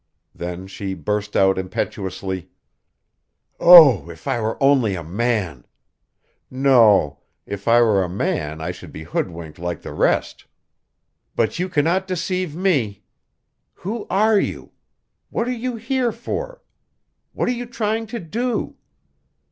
[0.33, 2.49] Then she burst out impetuously:
[3.59, 5.63] "Oh, if I were only a man!
[6.49, 10.45] No; if I were a man I should be hoodwinked like the rest.
[11.35, 13.03] But you can not deceive me.
[13.75, 14.71] Who are you?
[15.29, 16.63] What are you here for?
[17.33, 18.77] What are you trying to do?"